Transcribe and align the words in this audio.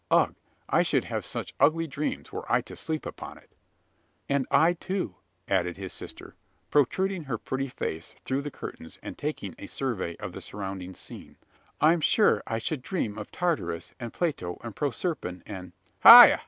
"Ugh! 0.09 0.33
I 0.67 0.81
should 0.81 1.03
have 1.03 1.27
such 1.27 1.53
ugly 1.59 1.85
dreams, 1.85 2.31
were 2.31 2.51
I 2.51 2.61
to 2.61 2.75
sleep 2.75 3.05
upon 3.05 3.37
it." 3.37 3.51
"And 4.27 4.47
I, 4.49 4.73
too," 4.73 5.17
added 5.47 5.77
his 5.77 5.93
sister, 5.93 6.33
protruding 6.71 7.25
her 7.25 7.37
pretty 7.37 7.67
face 7.67 8.15
through 8.25 8.41
the 8.41 8.49
curtains, 8.49 8.97
and 9.03 9.15
taking 9.15 9.53
a 9.59 9.67
survey 9.67 10.15
of 10.17 10.33
the 10.33 10.41
surrounding 10.41 10.95
scene: 10.95 11.37
"I'm 11.79 12.01
sure 12.01 12.41
I 12.47 12.57
should 12.57 12.81
dream 12.81 13.15
of 13.19 13.29
Tartarus, 13.29 13.93
and 13.99 14.11
Pluto, 14.11 14.57
and 14.63 14.75
Proserpine, 14.75 15.43
and" 15.45 15.71
"Hya! 16.03 16.23
hya! 16.29 16.37